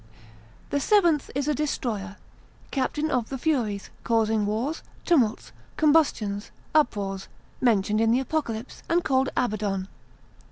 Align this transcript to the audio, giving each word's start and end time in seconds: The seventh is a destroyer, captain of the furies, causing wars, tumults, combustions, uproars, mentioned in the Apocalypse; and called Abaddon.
The 0.71 0.79
seventh 0.79 1.29
is 1.35 1.47
a 1.47 1.53
destroyer, 1.53 2.15
captain 2.71 3.11
of 3.11 3.29
the 3.29 3.37
furies, 3.37 3.91
causing 4.03 4.47
wars, 4.47 4.81
tumults, 5.05 5.51
combustions, 5.77 6.49
uproars, 6.73 7.27
mentioned 7.61 8.01
in 8.01 8.09
the 8.09 8.19
Apocalypse; 8.19 8.81
and 8.89 9.03
called 9.03 9.29
Abaddon. 9.37 9.89